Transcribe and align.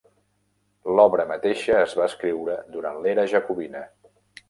L'obra 0.99 1.27
mateixa 1.33 1.77
es 1.83 1.95
va 2.01 2.09
escriure 2.13 2.59
durant 2.79 3.01
l'era 3.07 3.31
Jacobina. 3.37 3.89